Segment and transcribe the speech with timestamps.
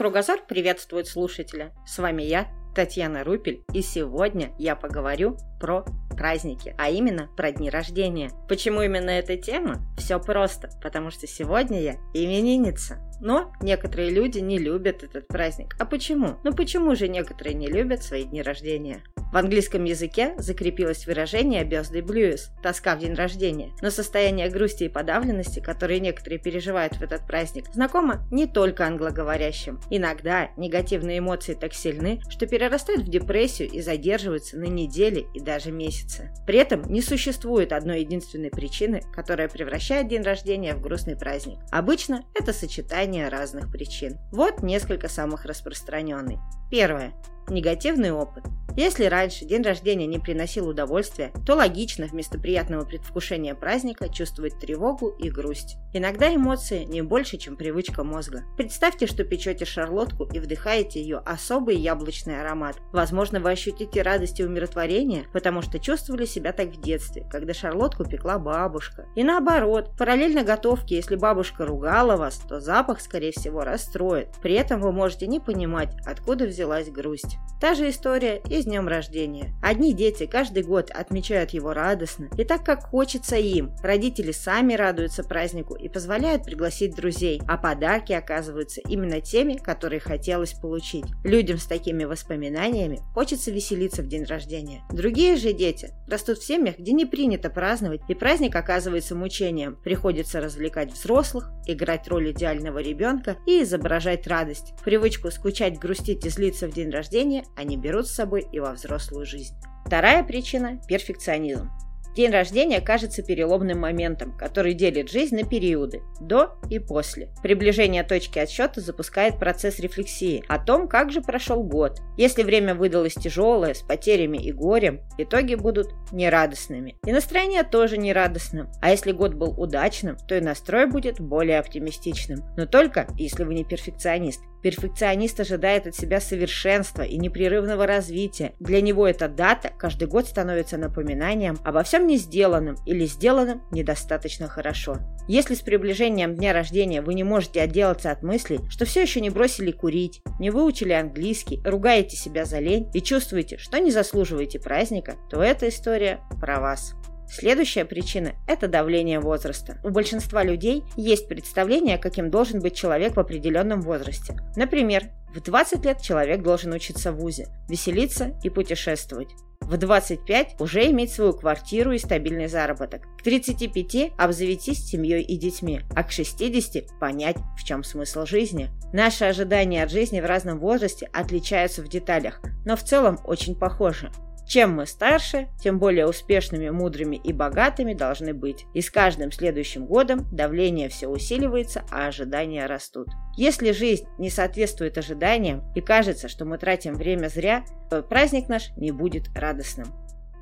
[0.00, 1.74] Кругозор приветствует слушателя.
[1.86, 5.84] С вами я, Татьяна Рупель, и сегодня я поговорю про
[6.16, 8.30] праздники, а именно про дни рождения.
[8.48, 9.82] Почему именно эта тема?
[9.98, 12.96] Все просто, потому что сегодня я именинница.
[13.20, 15.74] Но некоторые люди не любят этот праздник.
[15.78, 16.36] А почему?
[16.44, 19.02] Ну почему же некоторые не любят свои дни рождения?
[19.32, 23.70] В английском языке закрепилось выражение birthday blues– тоска в день рождения.
[23.80, 29.78] Но состояние грусти и подавленности, которые некоторые переживают в этот праздник, знакомо не только англоговорящим.
[29.88, 35.70] Иногда негативные эмоции так сильны, что перерастают в депрессию и задерживаются на недели и даже
[35.70, 36.32] месяцы.
[36.44, 41.60] При этом не существует одной единственной причины, которая превращает день рождения в грустный праздник.
[41.70, 44.18] Обычно это сочетание разных причин.
[44.30, 46.38] Вот несколько самых распространенных.
[46.70, 47.12] Первое.
[47.48, 48.44] Негативный опыт.
[48.76, 55.08] Если раньше день рождения не приносил удовольствия, то логично вместо приятного предвкушения праздника чувствовать тревогу
[55.08, 55.76] и грусть.
[55.92, 58.44] Иногда эмоции не больше, чем привычка мозга.
[58.56, 62.76] Представьте, что печете шарлотку и вдыхаете ее особый яблочный аромат.
[62.92, 68.04] Возможно, вы ощутите радость и умиротворение, потому что чувствовали себя так в детстве, когда шарлотку
[68.04, 69.06] пекла бабушка.
[69.16, 74.28] И наоборот, параллельно готовке, если бабушка ругала вас, то запах, скорее всего, расстроит.
[74.40, 77.36] При этом вы можете не понимать, откуда взялась грусть.
[77.60, 79.54] Та же история и с днем рождения.
[79.62, 83.72] Одни дети каждый год отмечают его радостно и так, как хочется им.
[83.82, 90.52] Родители сами радуются празднику и позволяют пригласить друзей, а подарки оказываются именно теми, которые хотелось
[90.52, 91.04] получить.
[91.24, 94.82] Людям с такими воспоминаниями хочется веселиться в день рождения.
[94.90, 99.76] Другие же дети растут в семьях, где не принято праздновать, и праздник оказывается мучением.
[99.82, 104.72] Приходится развлекать взрослых, играть роль идеального ребенка и изображать радость.
[104.84, 109.26] Привычку скучать, грустить и злиться в день рождения они берут с собой и во взрослую
[109.26, 109.54] жизнь.
[109.86, 111.70] Вторая причина– перфекционизм.
[112.16, 117.28] День рождения кажется переломным моментом, который делит жизнь на периоды– до и после.
[117.40, 122.00] Приближение точки отсчета запускает процесс рефлексии о том, как же прошел год.
[122.16, 126.96] Если время выдалось тяжелое, с потерями и горем, итоги будут нерадостными.
[127.06, 128.68] И настроение тоже нерадостным.
[128.82, 132.40] А если год был удачным, то и настрой будет более оптимистичным.
[132.56, 134.40] Но только если вы не перфекционист.
[134.62, 138.52] Перфекционист ожидает от себя совершенства и непрерывного развития.
[138.60, 144.48] Для него эта дата каждый год становится напоминанием обо всем не сделанном или сделанном недостаточно
[144.48, 144.98] хорошо.
[145.28, 149.30] Если с приближением дня рождения вы не можете отделаться от мыслей, что все еще не
[149.30, 155.14] бросили курить, не выучили английский, ругаете себя за лень и чувствуете, что не заслуживаете праздника,
[155.30, 156.94] то эта история про вас.
[157.30, 159.78] Следующая причина– это давление возраста.
[159.84, 164.36] У большинства людей есть представление, каким должен быть человек в определенном возрасте.
[164.56, 169.28] Например, в 20 лет человек должен учиться в ВУЗе, веселиться и путешествовать.
[169.60, 173.02] В 25 уже иметь свою квартиру и стабильный заработок.
[173.16, 178.70] К 35 обзавестись семьей и детьми, а к 60 понять, в чем смысл жизни.
[178.92, 184.10] Наши ожидания от жизни в разном возрасте отличаются в деталях, но в целом очень похожи.
[184.50, 188.66] Чем мы старше, тем более успешными, мудрыми и богатыми должны быть.
[188.74, 193.06] И с каждым следующим годом давление все усиливается, а ожидания растут.
[193.36, 198.70] Если жизнь не соответствует ожиданиям и кажется, что мы тратим время зря, то праздник наш
[198.76, 199.86] не будет радостным.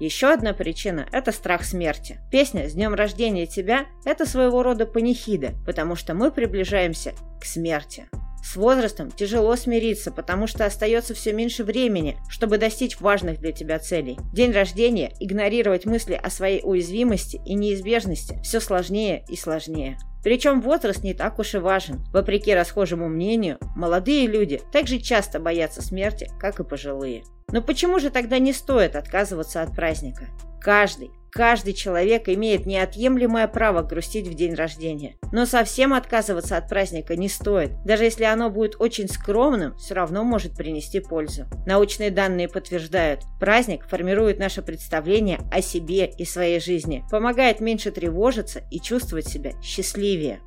[0.00, 2.18] Еще одна причина– это страх смерти.
[2.30, 8.08] Песня «С днем рождения тебя»– это своего рода панихида, потому что мы приближаемся к смерти.
[8.42, 13.78] С возрастом тяжело смириться, потому что остается все меньше времени, чтобы достичь важных для тебя
[13.78, 14.18] целей.
[14.32, 19.98] День рождения, игнорировать мысли о своей уязвимости и неизбежности все сложнее и сложнее.
[20.22, 22.04] Причем возраст не так уж и важен.
[22.12, 27.22] Вопреки расхожему мнению, молодые люди также часто боятся смерти, как и пожилые.
[27.50, 30.26] Но почему же тогда не стоит отказываться от праздника?
[30.60, 35.16] Каждый, Каждый человек имеет неотъемлемое право грустить в день рождения.
[35.32, 37.70] Но совсем отказываться от праздника не стоит.
[37.84, 41.46] Даже если оно будет очень скромным, все равно может принести пользу.
[41.66, 48.62] Научные данные подтверждают, праздник формирует наше представление о себе и своей жизни, помогает меньше тревожиться
[48.70, 50.40] и чувствовать себя счастливее.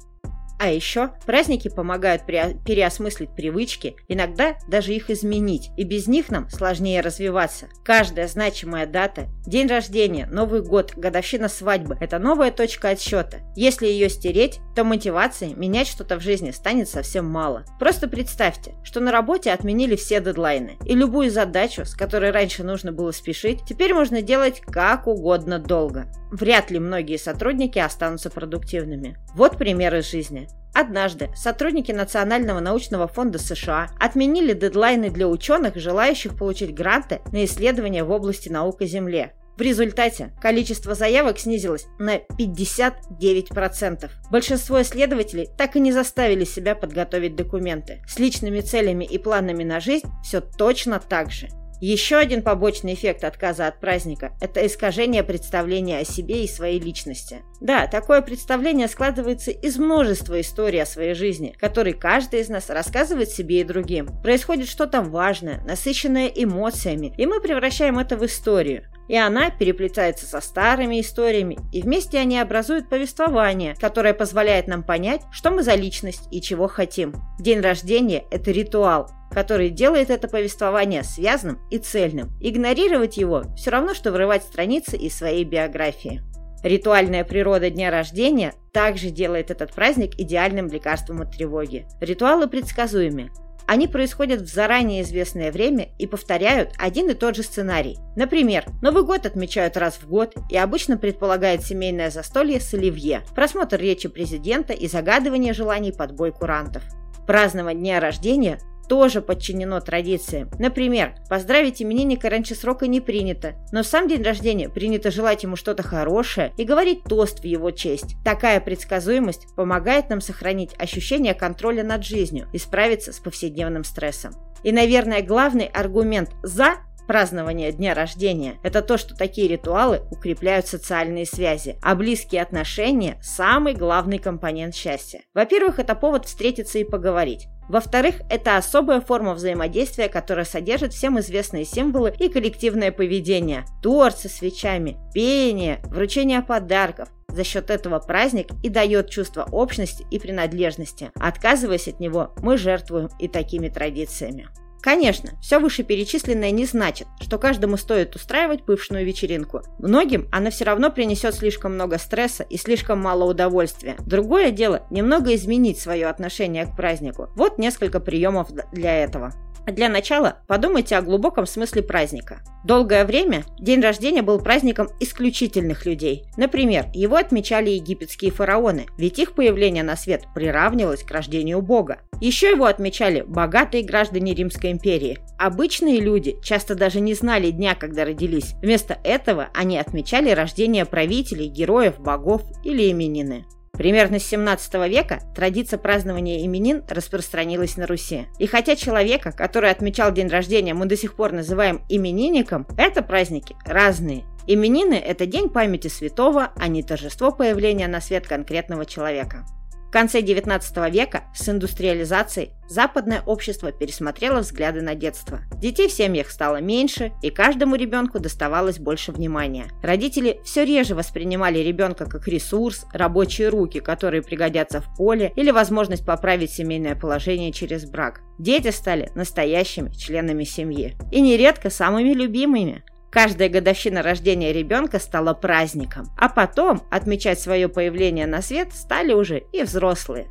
[0.63, 7.01] А еще праздники помогают переосмыслить привычки, иногда даже их изменить, и без них нам сложнее
[7.01, 7.65] развиваться.
[7.83, 13.39] Каждая значимая дата, день рождения, Новый год, годовщина свадьбы– это новая точка отсчета.
[13.55, 17.65] Если ее стереть, то мотивации менять что-то в жизни станет совсем мало.
[17.79, 22.91] Просто представьте, что на работе отменили все дедлайны, и любую задачу, с которой раньше нужно
[22.91, 26.05] было спешить, теперь можно делать как угодно долго.
[26.31, 29.17] Вряд ли многие сотрудники останутся продуктивными.
[29.33, 30.47] Вот пример из жизни.
[30.81, 38.03] Однажды сотрудники Национального научного фонда США отменили дедлайны для ученых, желающих получить гранты на исследования
[38.03, 39.35] в области наук о Земле.
[39.57, 44.09] В результате количество заявок снизилось на 59%.
[44.31, 48.01] Большинство исследователей так и не заставили себя подготовить документы.
[48.07, 51.47] С личными целями и планами на жизнь все точно так же.
[51.81, 57.41] Еще один побочный эффект отказа от праздника– это искажение представления о себе и своей личности.
[57.59, 63.29] Да, такое представление складывается из множества историй о своей жизни, которые каждый из нас рассказывает
[63.29, 64.09] себе и другим.
[64.21, 70.39] Происходит что-то важное, насыщенное эмоциями, и мы превращаем это в историю и она переплетается со
[70.39, 76.29] старыми историями, и вместе они образуют повествование, которое позволяет нам понять, что мы за личность
[76.31, 77.15] и чего хотим.
[77.37, 82.31] День рождения– это ритуал, который делает это повествование связанным и цельным.
[82.39, 86.21] Игнорировать его– все равно, что вырывать страницы из своей биографии.
[86.63, 91.85] Ритуальная природа дня рождения также делает этот праздник идеальным лекарством от тревоги.
[91.99, 93.29] Ритуалы предсказуемы.
[93.71, 97.97] Они происходят в заранее известное время и повторяют один и тот же сценарий.
[98.17, 103.77] Например, Новый год отмечают раз в год и обычно предполагает семейное застолье с оливье, просмотр
[103.77, 106.83] речи президента и загадывание желаний под бой курантов.
[107.25, 108.59] Праздновать дня рождения
[108.91, 110.49] тоже подчинено традициям.
[110.59, 115.55] Например, поздравить именинника раньше срока не принято, но в сам день рождения принято желать ему
[115.55, 118.15] что-то хорошее и говорить тост в его честь.
[118.25, 124.33] Такая предсказуемость помогает нам сохранить ощущение контроля над жизнью и справиться с повседневным стрессом.
[124.63, 126.75] И, наверное, главный аргумент «за»
[127.07, 133.73] празднование дня рождения– это то, что такие ритуалы укрепляют социальные связи, а близкие отношения– самый
[133.73, 135.21] главный компонент счастья.
[135.33, 137.47] Во-первых, это повод встретиться и поговорить.
[137.69, 143.63] Во-вторых, это особая форма взаимодействия, которая содержит всем известные символы и коллективное поведение.
[143.81, 147.07] Торт со свечами, пение, вручение подарков.
[147.29, 151.11] За счет этого праздник и дает чувство общности и принадлежности.
[151.15, 154.49] Отказываясь от него, мы жертвуем и такими традициями.
[154.81, 159.61] Конечно, все вышеперечисленное не значит, что каждому стоит устраивать пышную вечеринку.
[159.77, 163.95] Многим она все равно принесет слишком много стресса и слишком мало удовольствия.
[164.05, 167.29] Другое дело немного изменить свое отношение к празднику.
[167.35, 169.33] Вот несколько приемов для этого.
[169.67, 172.41] Для начала подумайте о глубоком смысле праздника.
[172.63, 176.25] Долгое время день рождения был праздником исключительных людей.
[176.35, 181.99] Например, его отмечали египетские фараоны, ведь их появление на свет приравнивалось к рождению Бога.
[182.19, 185.19] Еще его отмечали богатые граждане Римской империи.
[185.37, 188.53] Обычные люди часто даже не знали дня, когда родились.
[188.61, 193.45] Вместо этого они отмечали рождение правителей, героев, богов или именины.
[193.73, 198.27] Примерно с 17 века традиция празднования именин распространилась на Руси.
[198.37, 203.55] И хотя человека, который отмечал день рождения, мы до сих пор называем именинником, это праздники
[203.65, 204.23] разные.
[204.45, 209.45] Именины– это день памяти святого, а не торжество появления на свет конкретного человека.
[209.91, 215.41] В конце XIX века с индустриализацией западное общество пересмотрело взгляды на детство.
[215.57, 219.65] Детей в семьях стало меньше, и каждому ребенку доставалось больше внимания.
[219.83, 226.05] Родители все реже воспринимали ребенка как ресурс, рабочие руки, которые пригодятся в поле, или возможность
[226.05, 228.21] поправить семейное положение через брак.
[228.39, 230.95] Дети стали настоящими членами семьи.
[231.11, 232.81] И нередко самыми любимыми.
[233.11, 239.43] Каждая годовщина рождения ребенка стала праздником, а потом отмечать свое появление на свет стали уже
[239.51, 240.27] и взрослые.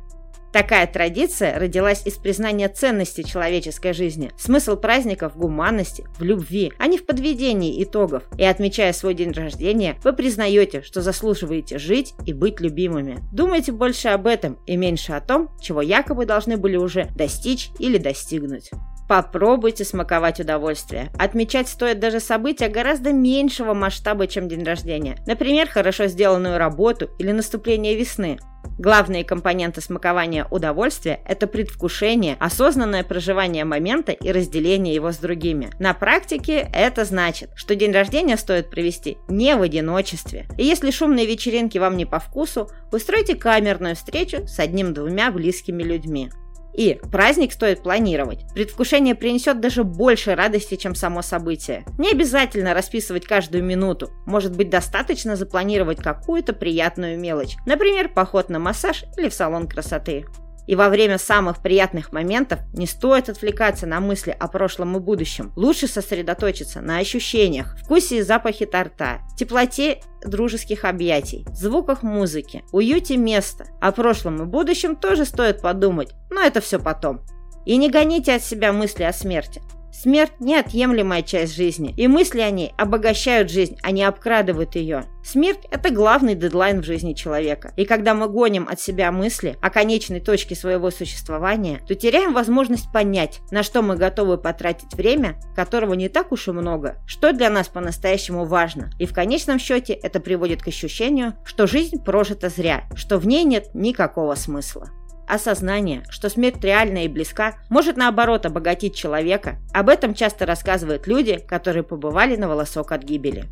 [0.51, 4.31] Такая традиция родилась из признания ценности человеческой жизни.
[4.37, 8.23] Смысл праздника в гуманности, в любви, а не в подведении итогов.
[8.37, 13.19] И отмечая свой день рождения, вы признаете, что заслуживаете жить и быть любимыми.
[13.31, 17.97] Думайте больше об этом и меньше о том, чего якобы должны были уже достичь или
[17.97, 18.71] достигнуть.
[19.11, 21.09] Попробуйте смаковать удовольствие.
[21.19, 25.17] Отмечать стоит даже события гораздо меньшего масштаба, чем день рождения.
[25.27, 28.39] Например, хорошо сделанную работу или наступление весны.
[28.79, 35.71] Главные компоненты смакования удовольствия– это предвкушение, осознанное проживание момента и разделение его с другими.
[35.77, 40.47] На практике это значит, что день рождения стоит провести не в одиночестве.
[40.57, 46.31] И если шумные вечеринки вам не по вкусу, устройте камерную встречу с одним-двумя близкими людьми.
[46.73, 48.45] И праздник стоит планировать.
[48.53, 51.85] Предвкушение принесет даже больше радости, чем само событие.
[51.97, 54.09] Не обязательно расписывать каждую минуту.
[54.25, 57.55] Может быть достаточно запланировать какую-то приятную мелочь.
[57.65, 60.25] Например, поход на массаж или в салон красоты.
[60.67, 65.51] И во время самых приятных моментов не стоит отвлекаться на мысли о прошлом и будущем.
[65.55, 73.65] Лучше сосредоточиться на ощущениях, вкусе и запахе торта, теплоте дружеских объятий, звуках музыки, уюте места.
[73.81, 77.21] О прошлом и будущем тоже стоит подумать, но это все потом.
[77.65, 79.61] И не гоните от себя мысли о смерти.
[79.91, 85.05] Смерть– неотъемлемая часть жизни, и мысли о ней обогащают жизнь, а не обкрадывают ее.
[85.23, 87.73] Смерть– это главный дедлайн в жизни человека.
[87.75, 92.91] И когда мы гоним от себя мысли о конечной точке своего существования, то теряем возможность
[92.91, 97.49] понять, на что мы готовы потратить время, которого не так уж и много, что для
[97.49, 98.89] нас по-настоящему важно.
[98.97, 103.43] И в конечном счете это приводит к ощущению, что жизнь прожита зря, что в ней
[103.43, 104.89] нет никакого смысла.
[105.31, 109.59] Осознание, что смерть реальна и близка, может наоборот обогатить человека.
[109.73, 113.45] Об этом часто рассказывают люди, которые побывали на волосок от гибели.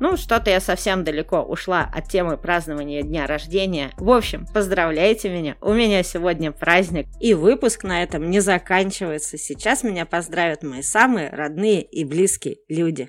[0.00, 3.92] Ну, что-то я совсем далеко ушла от темы празднования дня рождения.
[3.96, 7.06] В общем, поздравляйте меня, у меня сегодня праздник.
[7.20, 9.38] И выпуск на этом не заканчивается.
[9.38, 13.08] Сейчас меня поздравят мои самые родные и близкие люди.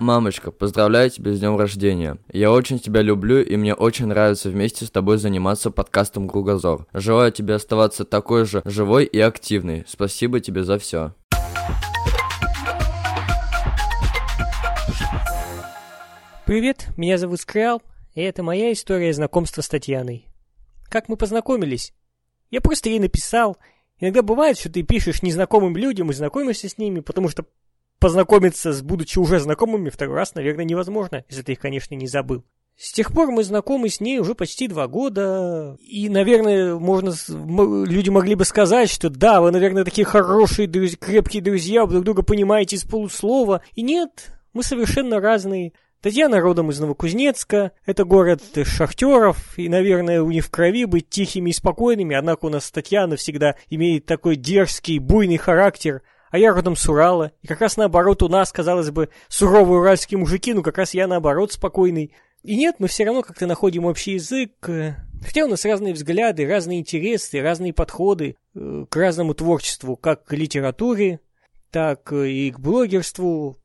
[0.00, 2.16] Мамочка, поздравляю тебя с днем рождения.
[2.32, 6.86] Я очень тебя люблю и мне очень нравится вместе с тобой заниматься подкастом Кругозор.
[6.94, 9.84] Желаю тебе оставаться такой же живой и активной.
[9.86, 11.12] Спасибо тебе за все.
[16.46, 17.82] Привет, меня зовут Скрял,
[18.14, 20.24] и это моя история знакомства с Татьяной.
[20.88, 21.92] Как мы познакомились?
[22.50, 23.58] Я просто ей написал.
[23.98, 27.44] Иногда бывает, что ты пишешь незнакомым людям и знакомишься с ними, потому что
[28.00, 32.44] познакомиться с будучи уже знакомыми второй раз, наверное, невозможно, если ты их, конечно, не забыл.
[32.76, 38.08] С тех пор мы знакомы с ней уже почти два года, и, наверное, можно, люди
[38.08, 42.76] могли бы сказать, что да, вы, наверное, такие хорошие, друзья, крепкие друзья, друг друга понимаете
[42.76, 43.62] из полуслова.
[43.74, 45.74] И нет, мы совершенно разные.
[46.00, 51.50] Татьяна родом из Новокузнецка, это город шахтеров, и, наверное, у них в крови быть тихими
[51.50, 56.00] и спокойными, однако у нас Татьяна всегда имеет такой дерзкий, буйный характер–
[56.30, 57.32] а я родом с Урала.
[57.42, 61.06] И как раз наоборот у нас, казалось бы, суровые уральские мужики, ну как раз я
[61.06, 62.12] наоборот спокойный.
[62.42, 66.46] И нет, мы все равно как-то находим общий язык, э, хотя у нас разные взгляды,
[66.46, 71.20] разные интересы, разные подходы э, к разному творчеству, как к литературе,
[71.70, 73.59] так и к блогерству,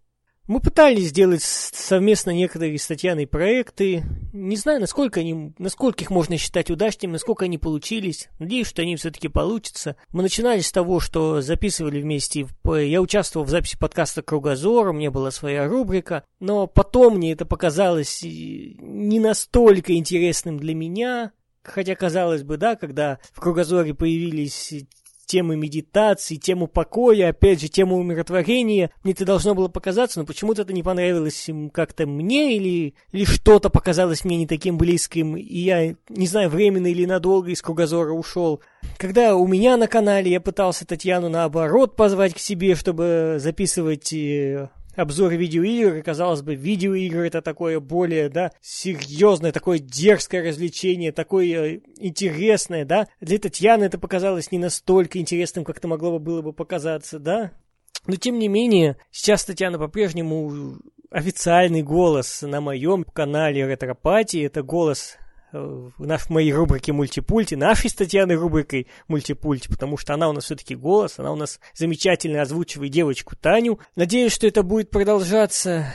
[0.47, 4.03] мы пытались сделать совместно некоторые с Татьяной проекты.
[4.31, 8.29] Не знаю, насколько, они, насколько их можно считать удачными, насколько они получились.
[8.37, 9.95] Надеюсь, что они все-таки получатся.
[10.11, 12.47] Мы начинали с того, что записывали вместе.
[12.63, 16.23] Я участвовал в записи подкаста «Кругозор», у меня была своя рубрика.
[16.39, 21.31] Но потом мне это показалось не настолько интересным для меня.
[21.63, 24.73] Хотя, казалось бы, да, когда в «Кругозоре» появились
[25.25, 28.91] темы медитации, тему покоя, опять же, тему умиротворения.
[29.03, 33.69] Мне это должно было показаться, но почему-то это не понравилось как-то мне или, или что-то
[33.69, 38.61] показалось мне не таким близким, и я, не знаю, временно или надолго из кругозора ушел.
[38.97, 44.69] Когда у меня на канале я пытался Татьяну наоборот позвать к себе, чтобы записывать э,
[44.95, 51.45] обзор видеоигр, и, казалось бы, видеоигры это такое более, да, серьезное, такое дерзкое развлечение, такое
[51.45, 53.07] э, интересное, да.
[53.21, 57.51] Для Татьяны это показалось не настолько интересным, как это могло бы было бы показаться, да.
[58.07, 64.37] Но тем не менее, сейчас Татьяна по-прежнему официальный голос на моем канале Ретропати.
[64.37, 65.17] Это голос
[65.97, 70.75] наш, моей рубрике мультипульти, нашей с Татьяной рубрикой мультипульти, потому что она у нас все-таки
[70.75, 73.79] голос, она у нас замечательно озвучивает девочку Таню.
[73.95, 75.93] Надеюсь, что это будет продолжаться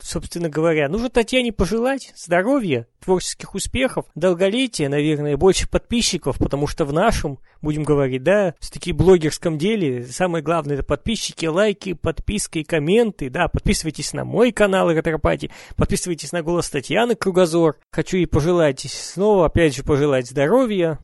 [0.00, 0.88] собственно говоря.
[0.88, 7.82] Нужно Татьяне пожелать здоровья, творческих успехов, долголетия, наверное, больше подписчиков, потому что в нашем, будем
[7.82, 14.24] говорить, да, все-таки блогерском деле самое главное это подписчики, лайки, подписки комменты, да, подписывайтесь на
[14.24, 17.76] мой канал Ретропати, подписывайтесь на голос Татьяны Кругозор.
[17.90, 20.98] Хочу ей пожелать снова, опять же, пожелать здоровья,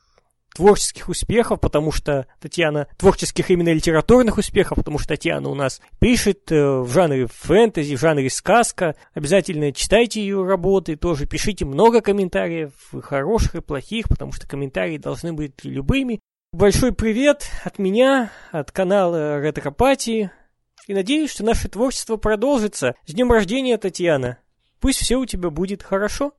[0.55, 6.51] творческих успехов, потому что Татьяна, творческих именно литературных успехов, потому что Татьяна у нас пишет
[6.51, 8.97] э, в жанре фэнтези, в жанре сказка.
[9.15, 15.33] Обязательно читайте ее работы, тоже пишите много комментариев, хороших и плохих, потому что комментарии должны
[15.33, 16.21] быть любыми.
[16.53, 20.31] Большой привет от меня, от канала Ретропатии.
[20.89, 22.97] И надеюсь, что наше творчество продолжится.
[23.07, 24.39] С днем рождения, Татьяна!
[24.81, 26.33] Пусть все у тебя будет хорошо.